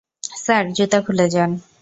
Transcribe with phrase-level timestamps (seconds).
[0.35, 1.51] Sir, জুতা খুলে যান।